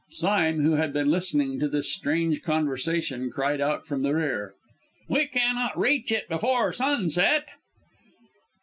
Sime, 0.09 0.61
who 0.63 0.71
had 0.77 0.93
been 0.93 1.11
listening 1.11 1.59
to 1.59 1.67
this 1.67 1.93
strange 1.93 2.41
conversation, 2.41 3.29
cried 3.29 3.61
out 3.61 3.85
from 3.85 4.01
the 4.01 4.15
rear: 4.15 4.55
"We 5.07 5.27
cannot 5.27 5.77
reach 5.77 6.11
it 6.11 6.27
before 6.27 6.73
sunset!" 6.73 7.47